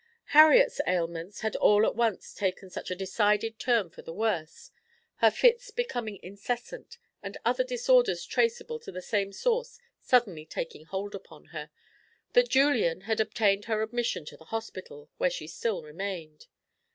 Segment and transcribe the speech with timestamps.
[0.33, 4.71] Harriet's ailments had all at once taken such a decided turn for the worse
[5.17, 11.13] her fits becoming incessant, and other disorders traceable to the same source suddenly taking hold
[11.13, 11.69] upon her
[12.33, 16.47] that Julian had obtained her admission to the hospital, where she still remained.